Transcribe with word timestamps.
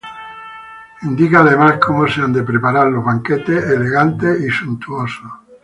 Indica 1.03 1.41
además 1.41 1.77
como 1.77 2.07
se 2.07 2.21
han 2.21 2.33
de 2.33 2.41
preparar 2.41 2.87
los 2.87 3.05
banquetes 3.05 3.63
elegantes 3.69 4.41
y 4.41 4.49
suntuosos. 4.49 5.31